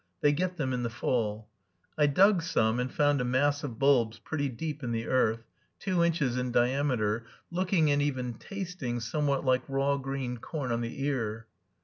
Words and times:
They 0.21 0.31
get 0.31 0.57
them 0.57 0.73
in 0.73 0.81
the 0.81 0.89
fall. 0.89 1.47
I 1.95 2.07
dug 2.07 2.41
some, 2.41 2.79
and 2.79 2.91
found 2.91 3.21
a 3.21 3.23
mass 3.23 3.63
of 3.63 3.77
bulbs 3.77 4.17
pretty 4.17 4.49
deep 4.49 4.81
in 4.81 4.91
the 4.93 5.05
earth, 5.05 5.43
two 5.77 6.03
inches 6.03 6.37
in 6.39 6.51
diameter, 6.51 7.27
looking, 7.51 7.91
and 7.91 8.01
even 8.01 8.33
tasting, 8.33 8.99
somewhat 8.99 9.45
like 9.45 9.61
raw 9.67 9.97
green 9.97 10.37
corn 10.39 10.71
on 10.71 10.81
the 10.81 11.03
ear. 11.03 11.45